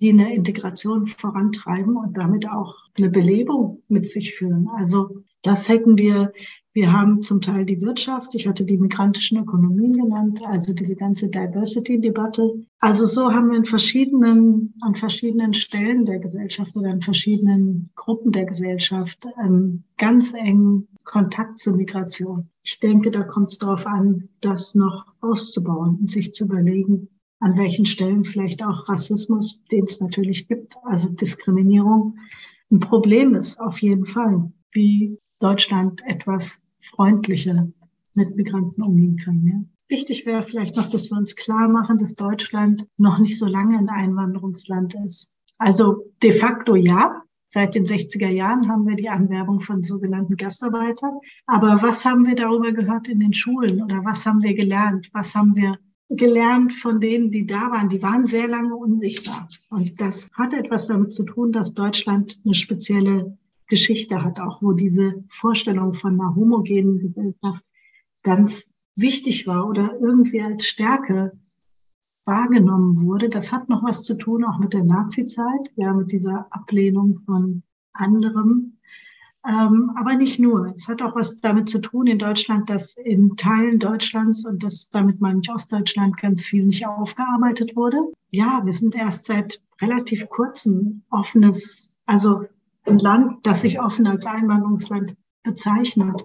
[0.00, 4.68] die eine Integration vorantreiben und damit auch eine Belebung mit sich führen.
[4.76, 6.32] Also das hätten wir
[6.74, 11.28] wir haben zum Teil die Wirtschaft, ich hatte die migrantischen Ökonomien genannt, also diese ganze
[11.30, 12.66] Diversity-Debatte.
[12.80, 18.32] Also so haben wir in verschiedenen, an verschiedenen Stellen der Gesellschaft oder in verschiedenen Gruppen
[18.32, 22.48] der Gesellschaft ähm, ganz engen Kontakt zur Migration.
[22.64, 27.08] Ich denke, da kommt es darauf an, das noch auszubauen und sich zu überlegen,
[27.40, 32.18] an welchen Stellen vielleicht auch Rassismus, den es natürlich gibt, also Diskriminierung,
[32.70, 34.52] ein Problem ist, auf jeden Fall.
[34.72, 37.68] Wie Deutschland etwas freundlicher
[38.14, 39.46] mit Migranten umgehen kann.
[39.46, 39.64] Ja.
[39.88, 43.78] Wichtig wäre vielleicht noch, dass wir uns klar machen, dass Deutschland noch nicht so lange
[43.78, 45.36] ein Einwanderungsland ist.
[45.58, 47.20] Also de facto ja.
[47.46, 51.20] Seit den 60er Jahren haben wir die Anwerbung von sogenannten Gastarbeitern.
[51.46, 55.08] Aber was haben wir darüber gehört in den Schulen oder was haben wir gelernt?
[55.12, 55.78] Was haben wir
[56.10, 57.88] gelernt von denen, die da waren?
[57.88, 59.48] Die waren sehr lange unsichtbar.
[59.70, 63.36] Und das hat etwas damit zu tun, dass Deutschland eine spezielle
[63.66, 67.64] Geschichte hat, auch wo diese Vorstellung von einer homogenen Gesellschaft
[68.22, 71.32] ganz wichtig war oder irgendwie als Stärke
[72.24, 73.28] wahrgenommen wurde.
[73.28, 77.62] Das hat noch was zu tun auch mit der Nazizeit, ja, mit dieser Ablehnung von
[77.92, 78.73] anderem.
[79.46, 80.72] Ähm, aber nicht nur.
[80.74, 84.88] Es hat auch was damit zu tun in Deutschland, dass in Teilen Deutschlands, und das
[84.88, 87.98] damit meine ich Ostdeutschland, ganz viel nicht aufgearbeitet wurde.
[88.30, 92.44] Ja, wir sind erst seit relativ kurzem offenes, also
[92.86, 96.24] ein Land, das sich offen als Einwanderungsland bezeichnet.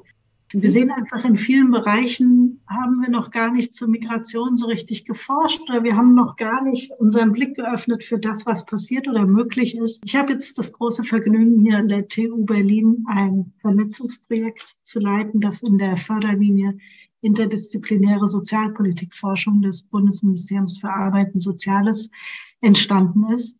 [0.51, 5.05] Wir sehen einfach in vielen Bereichen haben wir noch gar nicht zur Migration so richtig
[5.05, 9.27] geforscht oder wir haben noch gar nicht unseren Blick geöffnet für das, was passiert oder
[9.27, 10.01] möglich ist.
[10.03, 15.39] Ich habe jetzt das große Vergnügen, hier an der TU Berlin ein Vernetzungsprojekt zu leiten,
[15.39, 16.79] das in der Förderlinie
[17.21, 22.09] interdisziplinäre Sozialpolitikforschung des Bundesministeriums für Arbeit und Soziales
[22.62, 23.59] entstanden ist.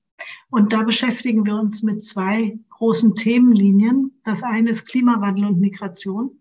[0.50, 4.12] Und da beschäftigen wir uns mit zwei großen Themenlinien.
[4.24, 6.39] Das eine ist Klimawandel und Migration,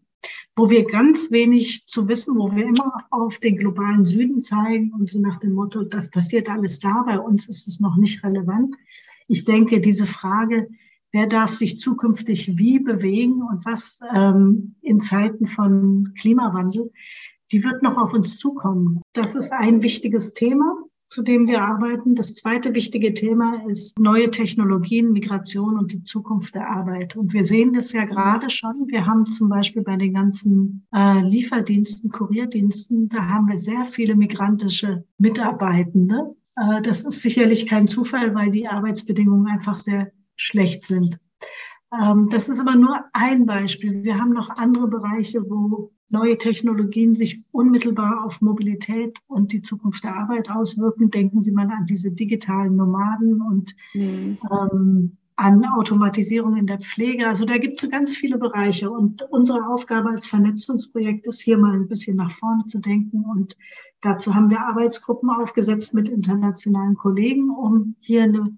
[0.57, 5.09] wo wir ganz wenig zu wissen, wo wir immer auf den globalen Süden zeigen und
[5.09, 8.75] so nach dem Motto, das passiert alles da, bei uns ist es noch nicht relevant.
[9.29, 10.69] Ich denke, diese Frage,
[11.13, 16.91] wer darf sich zukünftig wie bewegen und was ähm, in Zeiten von Klimawandel,
[17.53, 19.01] die wird noch auf uns zukommen.
[19.13, 20.77] Das ist ein wichtiges Thema
[21.09, 22.15] zu dem wir arbeiten.
[22.15, 27.17] Das zweite wichtige Thema ist neue Technologien, Migration und die Zukunft der Arbeit.
[27.17, 28.87] Und wir sehen das ja gerade schon.
[28.89, 34.17] Wir haben zum Beispiel bei den ganzen äh, Lieferdiensten, Kurierdiensten, da haben wir sehr viele
[34.17, 36.35] migrantische Mitarbeitende.
[36.57, 41.19] Äh, das ist sicherlich kein Zufall, weil die Arbeitsbedingungen einfach sehr schlecht sind.
[41.93, 44.03] Ähm, das ist aber nur ein Beispiel.
[44.03, 50.05] Wir haben noch andere Bereiche, wo neue Technologien sich unmittelbar auf Mobilität und die Zukunft
[50.05, 51.11] der Arbeit auswirken.
[51.11, 54.39] Denken Sie mal an diese digitalen Nomaden und mhm.
[54.51, 57.29] ähm, an Automatisierung in der Pflege.
[57.29, 58.91] Also da gibt es so ganz viele Bereiche.
[58.91, 63.25] Und unsere Aufgabe als Vernetzungsprojekt ist hier mal ein bisschen nach vorne zu denken.
[63.25, 63.57] Und
[64.01, 68.57] dazu haben wir Arbeitsgruppen aufgesetzt mit internationalen Kollegen, um hier eine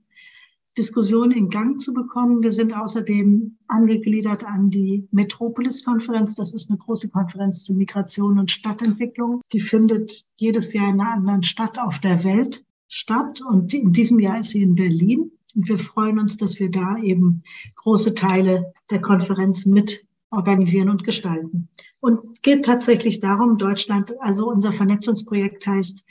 [0.78, 2.42] Diskussion in Gang zu bekommen.
[2.42, 6.36] Wir sind außerdem angegliedert an die Metropolis-Konferenz.
[6.36, 9.42] Das ist eine große Konferenz zur Migration und Stadtentwicklung.
[9.52, 13.40] Die findet jedes Jahr in einer anderen Stadt auf der Welt statt.
[13.40, 15.32] Und in diesem Jahr ist sie in Berlin.
[15.56, 17.42] Und wir freuen uns, dass wir da eben
[17.74, 21.68] große Teile der Konferenz mit organisieren und gestalten.
[21.98, 26.04] Und geht tatsächlich darum, Deutschland, also unser Vernetzungsprojekt heißt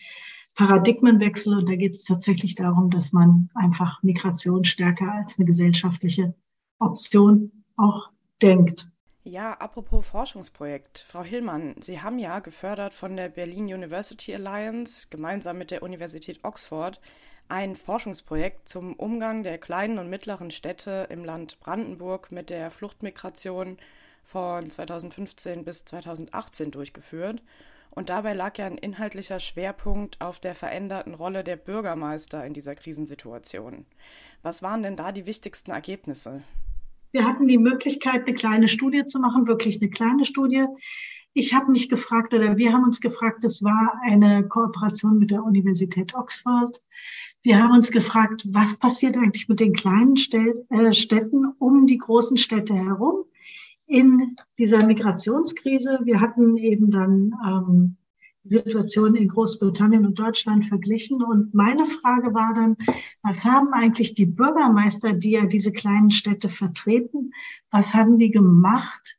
[0.56, 6.34] Paradigmenwechsel und da geht es tatsächlich darum, dass man einfach Migration stärker als eine gesellschaftliche
[6.80, 8.10] Option auch
[8.42, 8.90] denkt.
[9.24, 11.06] Ja, apropos Forschungsprojekt.
[11.08, 16.40] Frau Hillmann, Sie haben ja gefördert von der Berlin University Alliance gemeinsam mit der Universität
[16.44, 17.00] Oxford
[17.50, 23.78] ein Forschungsprojekt zum Umgang der kleinen und mittleren Städte im Land Brandenburg mit der Fluchtmigration
[24.24, 27.42] von 2015 bis 2018 durchgeführt.
[27.92, 32.76] Und dabei lag ja ein inhaltlicher Schwerpunkt auf der veränderten Rolle der Bürgermeister in dieser
[32.76, 33.86] Krisensituation.
[34.42, 36.44] Was waren denn da die wichtigsten Ergebnisse?
[37.12, 40.66] Wir hatten die Möglichkeit, eine kleine Studie zu machen, wirklich eine kleine Studie.
[41.34, 45.44] Ich habe mich gefragt, oder wir haben uns gefragt, es war eine Kooperation mit der
[45.44, 46.82] Universität Oxford.
[47.42, 52.38] Wir haben uns gefragt, was passiert eigentlich mit den kleinen äh, Städten um die großen
[52.38, 53.26] Städte herum
[53.90, 56.00] in dieser Migrationskrise.
[56.04, 57.98] Wir hatten eben dann ähm,
[58.44, 61.24] Situation in Großbritannien und Deutschland verglichen.
[61.24, 62.78] Und meine Frage war dann,
[63.24, 67.32] was haben eigentlich die Bürgermeister, die ja diese kleinen Städte vertreten,
[67.72, 69.18] was haben die gemacht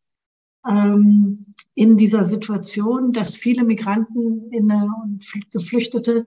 [0.66, 6.26] ähm, in dieser Situation, dass viele Migranten und Geflüchtete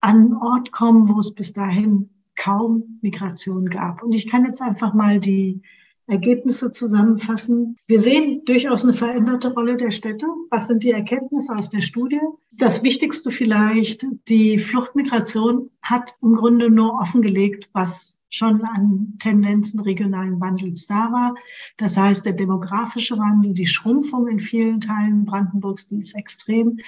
[0.00, 4.02] an Ort kommen, wo es bis dahin kaum Migration gab.
[4.02, 5.62] Und ich kann jetzt einfach mal die
[6.06, 7.76] Ergebnisse zusammenfassen.
[7.86, 10.26] Wir sehen durchaus eine veränderte Rolle der Städte.
[10.50, 12.20] Was sind die Erkenntnisse aus der Studie?
[12.50, 20.40] Das Wichtigste vielleicht, die Fluchtmigration hat im Grunde nur offengelegt, was schon an Tendenzen regionalen
[20.40, 21.34] Wandels da war.
[21.76, 26.78] Das heißt, der demografische Wandel, die Schrumpfung in vielen Teilen Brandenburgs, die ist extrem.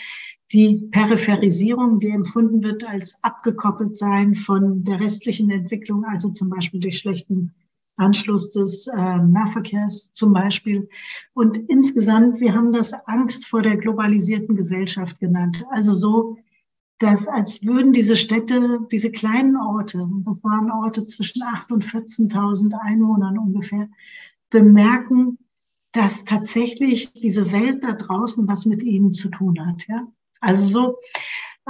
[0.52, 6.80] Die Peripherisierung, die empfunden wird als abgekoppelt sein von der restlichen Entwicklung, also zum Beispiel
[6.80, 7.54] durch schlechten
[7.96, 10.88] Anschluss des äh, Nahverkehrs zum Beispiel.
[11.32, 15.64] Und insgesamt, wir haben das Angst vor der globalisierten Gesellschaft genannt.
[15.70, 16.36] Also so,
[16.98, 22.74] dass als würden diese Städte, diese kleinen Orte, das waren Orte zwischen 8.000 und 14.000
[22.80, 23.88] Einwohnern ungefähr,
[24.50, 25.38] bemerken,
[25.92, 29.86] dass tatsächlich diese Welt da draußen was mit ihnen zu tun hat.
[29.88, 30.06] Ja?
[30.40, 30.98] Also so,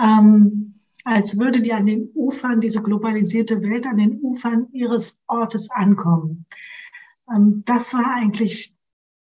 [0.01, 0.74] ähm,
[1.05, 6.47] als würde die an den Ufern, diese globalisierte Welt an den Ufern ihres Ortes ankommen.
[7.31, 8.75] Ähm, das war eigentlich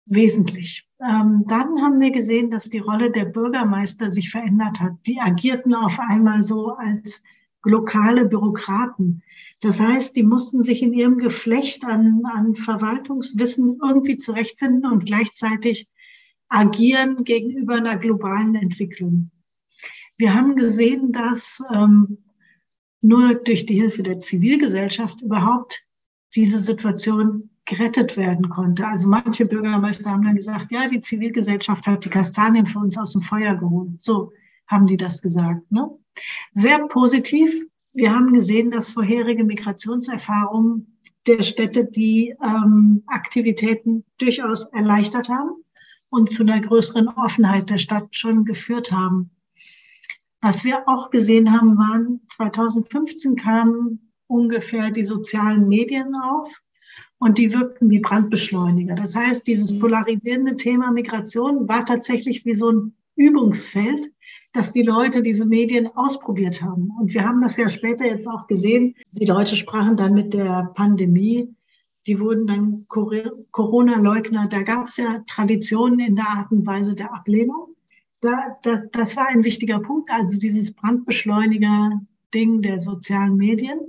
[0.06, 0.88] wesentlich.
[1.02, 4.94] Ähm, dann haben wir gesehen, dass die Rolle der Bürgermeister sich verändert hat.
[5.08, 7.24] Die agierten auf einmal so als
[7.66, 9.24] lokale Bürokraten.
[9.62, 15.88] Das heißt, die mussten sich in ihrem Geflecht an, an Verwaltungswissen irgendwie zurechtfinden und gleichzeitig
[16.48, 19.32] agieren gegenüber einer globalen Entwicklung.
[20.20, 22.18] Wir haben gesehen, dass ähm,
[23.02, 25.82] nur durch die Hilfe der Zivilgesellschaft überhaupt
[26.36, 28.86] diese Situation gerettet werden konnte.
[28.86, 33.14] Also manche Bürgermeister haben dann gesagt, ja, die Zivilgesellschaft hat die Kastanien für uns aus
[33.14, 34.02] dem Feuer geholt.
[34.02, 34.34] So
[34.68, 35.72] haben die das gesagt.
[35.72, 35.90] Ne?
[36.54, 37.54] Sehr positiv.
[37.94, 45.64] Wir haben gesehen, dass vorherige Migrationserfahrungen der Städte die ähm, Aktivitäten durchaus erleichtert haben
[46.10, 49.32] und zu einer größeren Offenheit der Stadt schon geführt haben.
[50.42, 56.62] Was wir auch gesehen haben, waren 2015 kamen ungefähr die sozialen Medien auf
[57.18, 58.96] und die wirkten wie Brandbeschleuniger.
[58.96, 64.14] Das heißt, dieses polarisierende Thema Migration war tatsächlich wie so ein Übungsfeld,
[64.54, 66.90] dass die Leute diese Medien ausprobiert haben.
[67.00, 68.96] Und wir haben das ja später jetzt auch gesehen.
[69.12, 71.54] Die Leute sprachen dann mit der Pandemie.
[72.08, 74.48] Die wurden dann Corona-Leugner.
[74.48, 77.76] Da gab es ja Traditionen in der Art und Weise der Ablehnung
[78.22, 83.80] da, da, das war ein wichtiger Punkt, also dieses Brandbeschleuniger-Ding der sozialen Medien.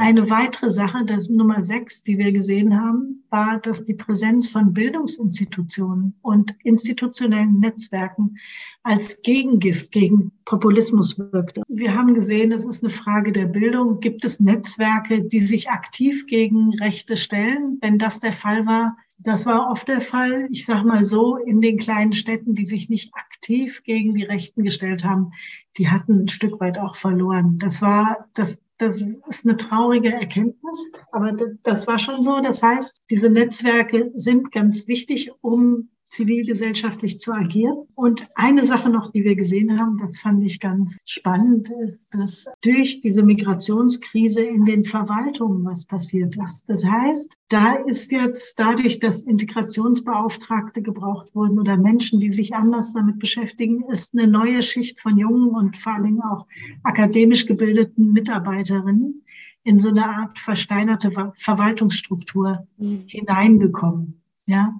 [0.00, 4.72] Eine weitere Sache, das Nummer sechs, die wir gesehen haben, war, dass die Präsenz von
[4.72, 8.38] Bildungsinstitutionen und institutionellen Netzwerken
[8.84, 11.64] als Gegengift gegen Populismus wirkte.
[11.68, 13.98] Wir haben gesehen, es ist eine Frage der Bildung.
[13.98, 17.78] Gibt es Netzwerke, die sich aktiv gegen Rechte stellen?
[17.80, 21.60] Wenn das der Fall war, das war oft der Fall, ich sage mal so, in
[21.60, 25.32] den kleinen Städten, die sich nicht aktiv gegen die Rechten gestellt haben,
[25.76, 27.58] die hatten ein Stück weit auch verloren.
[27.58, 32.40] Das war, das, das ist eine traurige Erkenntnis, aber das war schon so.
[32.40, 37.86] Das heißt, diese Netzwerke sind ganz wichtig, um zivilgesellschaftlich zu agieren.
[37.94, 42.52] Und eine Sache noch, die wir gesehen haben, das fand ich ganz spannend, ist, dass
[42.62, 46.68] durch diese Migrationskrise in den Verwaltungen was passiert ist.
[46.68, 52.92] Das heißt, da ist jetzt dadurch, dass Integrationsbeauftragte gebraucht wurden oder Menschen, die sich anders
[52.94, 56.46] damit beschäftigen, ist eine neue Schicht von jungen und vor allen Dingen auch
[56.82, 59.24] akademisch gebildeten Mitarbeiterinnen
[59.64, 63.04] in so eine Art versteinerte Verwaltungsstruktur mhm.
[63.06, 64.22] hineingekommen.
[64.46, 64.74] Ja,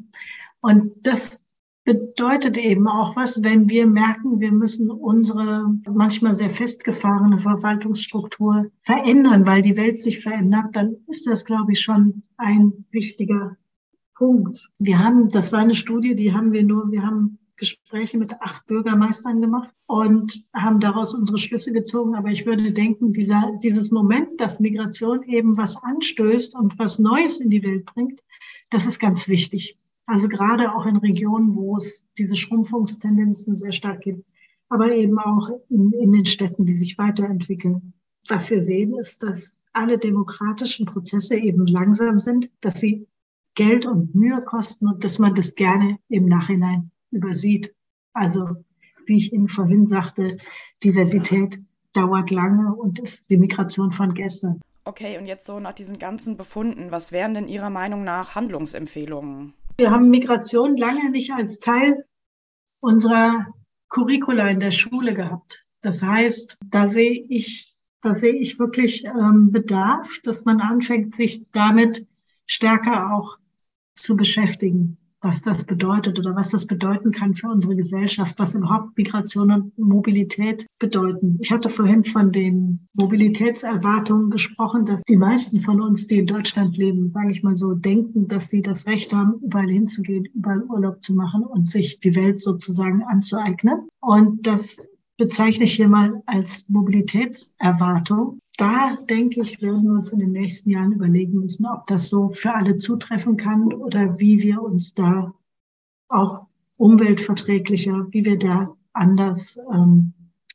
[0.61, 1.40] und das
[1.85, 9.47] bedeutet eben auch was, wenn wir merken, wir müssen unsere manchmal sehr festgefahrene Verwaltungsstruktur verändern,
[9.47, 13.57] weil die Welt sich verändert, dann ist das, glaube ich, schon ein wichtiger
[14.14, 14.68] Punkt.
[14.78, 18.66] Wir haben, das war eine Studie, die haben wir nur, wir haben Gespräche mit acht
[18.66, 22.14] Bürgermeistern gemacht und haben daraus unsere Schlüsse gezogen.
[22.14, 27.41] Aber ich würde denken, dieser, dieses Moment, dass Migration eben was anstößt und was Neues
[27.41, 28.20] in die Welt bringt,
[28.70, 29.78] das ist ganz wichtig.
[30.09, 34.24] Also gerade auch in Regionen, wo es diese Schrumpfungstendenzen sehr stark gibt,
[34.70, 37.92] aber eben auch in, in den Städten, die sich weiterentwickeln.
[38.26, 43.06] Was wir sehen, ist, dass alle demokratischen Prozesse eben langsam sind, dass sie
[43.54, 47.74] Geld und Mühe kosten und dass man das gerne im Nachhinein übersieht.
[48.14, 48.64] Also,
[49.04, 50.38] wie ich Ihnen vorhin sagte,
[50.82, 51.59] Diversität
[51.92, 54.59] dauert lange und ist die Migration von gestern.
[54.86, 59.52] Okay, und jetzt so nach diesen ganzen Befunden, was wären denn Ihrer Meinung nach Handlungsempfehlungen?
[59.79, 62.05] Wir haben Migration lange nicht als Teil
[62.81, 63.47] unserer
[63.89, 65.64] Curricula in der Schule gehabt.
[65.83, 71.49] Das heißt, da sehe ich, da sehe ich wirklich ähm, Bedarf, dass man anfängt, sich
[71.53, 72.09] damit
[72.45, 73.39] stärker auch
[73.95, 78.97] zu beschäftigen was das bedeutet oder was das bedeuten kann für unsere Gesellschaft, was überhaupt
[78.97, 81.39] Migration und Mobilität bedeuten.
[81.41, 86.77] Ich hatte vorhin von den Mobilitätserwartungen gesprochen, dass die meisten von uns, die in Deutschland
[86.77, 91.03] leben, sage ich mal so, denken, dass sie das Recht haben, überall hinzugehen, überall Urlaub
[91.03, 93.89] zu machen und sich die Welt sozusagen anzueignen.
[94.01, 100.18] Und das bezeichne ich hier mal als Mobilitätserwartung da denke ich, werden wir uns in
[100.18, 104.61] den nächsten Jahren überlegen müssen, ob das so für alle zutreffen kann oder wie wir
[104.61, 105.32] uns da
[106.09, 106.46] auch
[106.76, 110.12] umweltverträglicher, wie wir da anders ähm,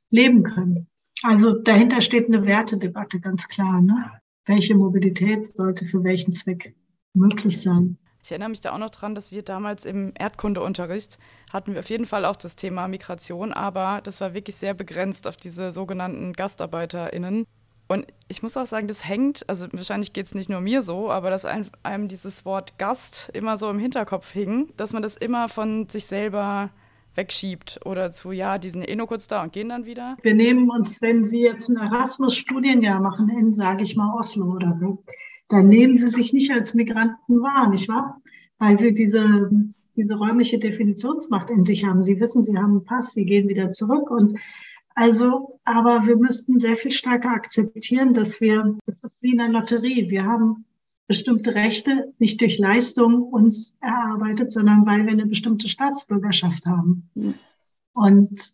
[0.09, 0.87] leben können.
[1.23, 3.81] Also dahinter steht eine Wertedebatte ganz klar.
[3.81, 4.11] Ne?
[4.45, 6.75] Welche Mobilität sollte für welchen Zweck
[7.13, 7.97] möglich sein?
[8.21, 11.19] Ich erinnere mich da auch noch dran, dass wir damals im Erdkundeunterricht
[11.51, 15.25] hatten wir auf jeden Fall auch das Thema Migration, aber das war wirklich sehr begrenzt
[15.25, 17.45] auf diese sogenannten GastarbeiterInnen.
[17.87, 21.11] Und ich muss auch sagen, das hängt, also wahrscheinlich geht es nicht nur mir so,
[21.11, 25.49] aber dass einem, dieses Wort Gast immer so im Hinterkopf hing, dass man das immer
[25.49, 26.69] von sich selber
[27.15, 30.17] wegschiebt oder zu, ja, die sind eh nur kurz da und gehen dann wieder.
[30.23, 34.77] Wir nehmen uns, wenn Sie jetzt ein Erasmus-Studienjahr machen in, sage ich mal, Oslo oder
[34.79, 34.99] so,
[35.49, 38.21] dann nehmen Sie sich nicht als Migranten wahr, nicht wahr?
[38.57, 39.51] Weil Sie diese,
[39.95, 42.01] diese räumliche Definitionsmacht in sich haben.
[42.01, 44.39] Sie wissen, Sie haben einen Pass, Sie gehen wieder zurück und
[44.95, 48.77] also, aber wir müssten sehr viel stärker akzeptieren, dass wir,
[49.21, 50.65] wie in einer Lotterie, wir haben
[51.07, 57.09] bestimmte Rechte nicht durch Leistung uns erarbeitet, sondern weil wir eine bestimmte Staatsbürgerschaft haben.
[57.93, 58.53] Und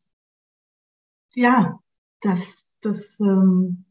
[1.36, 1.80] ja,
[2.22, 3.86] das, das ähm,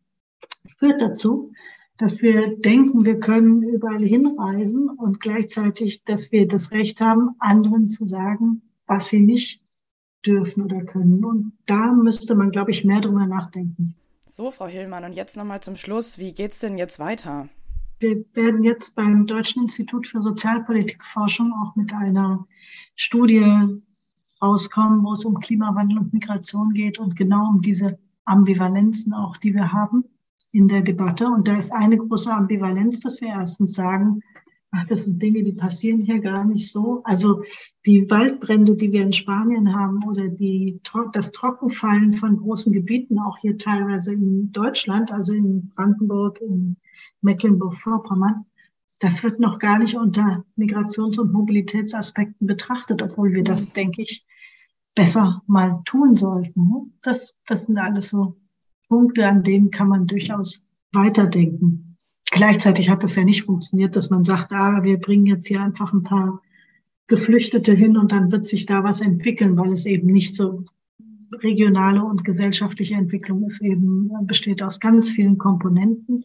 [0.66, 1.52] führt dazu,
[1.96, 7.88] dass wir denken, wir können überall hinreisen und gleichzeitig, dass wir das Recht haben, anderen
[7.88, 9.62] zu sagen, was sie nicht
[10.28, 11.24] dürfen oder können.
[11.24, 13.94] Und da müsste man, glaube ich, mehr drüber nachdenken.
[14.26, 16.18] So, Frau Hillmann, und jetzt nochmal zum Schluss.
[16.18, 17.48] Wie geht es denn jetzt weiter?
[17.98, 22.46] Wir werden jetzt beim Deutschen Institut für Sozialpolitikforschung auch mit einer
[22.94, 23.80] Studie
[24.40, 29.54] rauskommen, wo es um Klimawandel und Migration geht und genau um diese Ambivalenzen auch, die
[29.54, 30.04] wir haben
[30.52, 31.26] in der Debatte.
[31.26, 34.20] Und da ist eine große Ambivalenz, dass wir erstens sagen,
[34.88, 37.02] das sind Dinge, die passieren hier gar nicht so.
[37.04, 37.42] Also
[37.86, 40.80] die Waldbrände, die wir in Spanien haben oder die,
[41.12, 46.76] das Trockenfallen von großen Gebieten, auch hier teilweise in Deutschland, also in Brandenburg, in
[47.22, 48.44] Mecklenburg-Vorpommern,
[48.98, 54.26] das wird noch gar nicht unter Migrations- und Mobilitätsaspekten betrachtet, obwohl wir das, denke ich,
[54.94, 56.66] besser mal tun sollten.
[56.66, 56.86] Ne?
[57.02, 58.36] Das, das sind alles so
[58.88, 61.87] Punkte, an denen kann man durchaus weiterdenken.
[62.30, 65.92] Gleichzeitig hat das ja nicht funktioniert, dass man sagt, ah, wir bringen jetzt hier einfach
[65.92, 66.42] ein paar
[67.06, 70.64] Geflüchtete hin und dann wird sich da was entwickeln, weil es eben nicht so
[71.42, 76.24] regionale und gesellschaftliche Entwicklung ist eben, besteht aus ganz vielen Komponenten.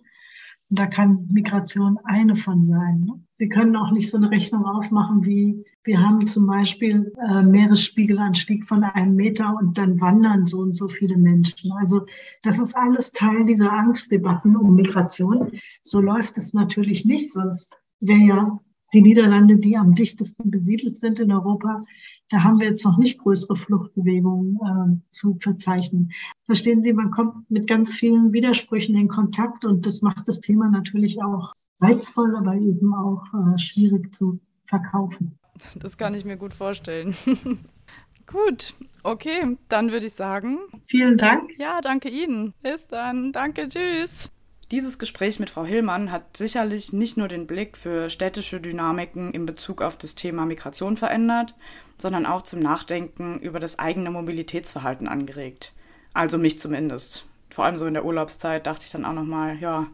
[0.69, 3.01] Und da kann Migration eine von sein.
[3.01, 3.19] Ne?
[3.33, 8.63] Sie können auch nicht so eine Rechnung aufmachen wie, wir haben zum Beispiel äh, Meeresspiegelanstieg
[8.63, 11.71] von einem Meter und dann wandern so und so viele Menschen.
[11.73, 12.05] Also
[12.41, 15.51] das ist alles Teil dieser Angstdebatten um Migration.
[15.81, 18.59] So läuft es natürlich nicht, sonst wäre ja
[18.93, 21.81] die Niederlande, die am dichtesten besiedelt sind in Europa,
[22.29, 26.11] da haben wir jetzt noch nicht größere Fluchtbewegungen äh, zu verzeichnen.
[26.45, 30.69] Verstehen Sie, man kommt mit ganz vielen Widersprüchen in Kontakt und das macht das Thema
[30.69, 35.37] natürlich auch reizvoll, aber eben auch äh, schwierig zu verkaufen.
[35.75, 37.15] Das kann ich mir gut vorstellen.
[38.27, 38.73] gut,
[39.03, 40.59] okay, dann würde ich sagen.
[40.83, 41.51] Vielen Dank.
[41.57, 42.53] Ja, danke Ihnen.
[42.61, 43.31] Bis dann.
[43.31, 44.31] Danke, tschüss.
[44.71, 49.45] Dieses Gespräch mit Frau Hillmann hat sicherlich nicht nur den Blick für städtische Dynamiken in
[49.45, 51.53] Bezug auf das Thema Migration verändert,
[51.97, 55.73] sondern auch zum Nachdenken über das eigene Mobilitätsverhalten angeregt.
[56.13, 57.25] Also mich zumindest.
[57.51, 59.87] Vor allem so in der Urlaubszeit dachte ich dann auch nochmal, ja,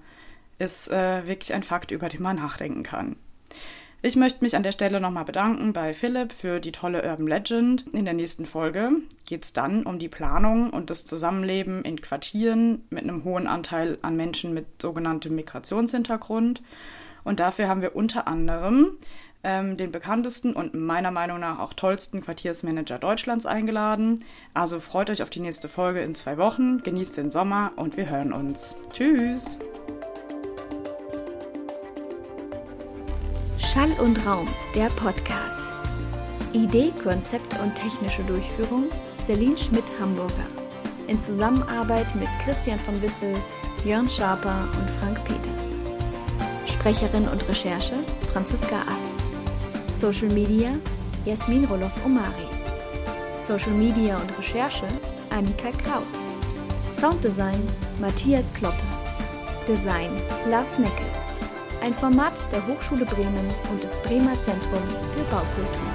[0.60, 3.18] ist äh, wirklich ein Fakt, über den man nachdenken kann.
[4.02, 7.86] Ich möchte mich an der Stelle nochmal bedanken bei Philipp für die tolle Urban Legend.
[7.92, 8.92] In der nächsten Folge
[9.26, 13.98] geht es dann um die Planung und das Zusammenleben in Quartieren mit einem hohen Anteil
[14.02, 16.62] an Menschen mit sogenanntem Migrationshintergrund.
[17.26, 18.92] Und dafür haben wir unter anderem
[19.44, 24.24] ähm, den bekanntesten und meiner Meinung nach auch tollsten Quartiersmanager Deutschlands eingeladen.
[24.54, 28.10] Also freut euch auf die nächste Folge in zwei Wochen, genießt den Sommer und wir
[28.10, 28.78] hören uns.
[28.94, 29.60] Tschüss!
[33.72, 35.62] Schall und Raum, der Podcast.
[36.54, 38.86] Idee, Konzept und technische Durchführung
[39.24, 40.48] Celine Schmidt-Hamburger.
[41.06, 43.36] in Zusammenarbeit mit Christian von Wissel,
[43.86, 45.76] Jörn Schaper und Frank Peters.
[46.66, 47.94] Sprecherin und Recherche
[48.34, 50.00] Franziska Ass.
[50.00, 50.72] Social Media
[51.26, 52.48] Jasmin Roloff-Omari.
[53.48, 54.88] Social Media und Recherche
[55.30, 56.04] Annika Kraut.
[57.00, 57.62] Sounddesign
[58.02, 58.82] Matthias Kloppe.
[59.68, 60.10] Design
[60.50, 61.09] Lars Neckel.
[61.82, 65.89] Ein Format der Hochschule Bremen und des Bremer Zentrums für Baukultur.